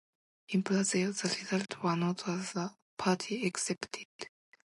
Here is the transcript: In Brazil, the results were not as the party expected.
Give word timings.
In 0.49 0.61
Brazil, 0.63 1.13
the 1.13 1.27
results 1.39 1.77
were 1.83 1.95
not 1.95 2.27
as 2.27 2.53
the 2.53 2.73
party 2.97 3.45
expected. 3.45 4.07